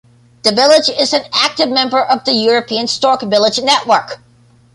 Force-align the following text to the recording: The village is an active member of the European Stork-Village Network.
The 0.41 0.51
village 0.51 0.89
is 0.89 1.13
an 1.13 1.25
active 1.31 1.69
member 1.69 2.03
of 2.03 2.25
the 2.25 2.33
European 2.33 2.87
Stork-Village 2.87 3.61
Network. 3.61 4.17